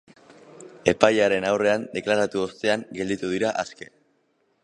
[0.93, 3.93] Epailearen aurrean deklaratu ostean gelditu dira aske.